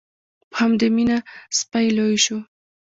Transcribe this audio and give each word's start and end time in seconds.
په 0.51 0.55
همدې 0.61 0.87
مینه 0.95 1.17
سپی 1.57 1.87
لوی 1.97 2.15
شو. 2.25 2.37